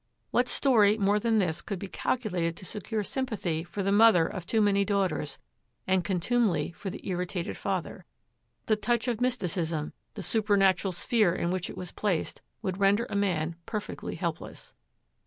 [0.31, 4.47] What story more than this could be calculated to secure sympathy for the mother of
[4.47, 5.37] too many daughters,
[5.85, 8.05] and contumely for the irritated father?
[8.65, 13.15] The touch of mysticism, the supernatural sphere in which it was placed, would render a
[13.15, 14.73] man perfectly helpless.